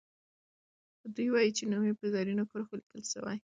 [1.15, 3.37] دوي وايي چې نوم یې په زرینو کرښو لیکل سوی.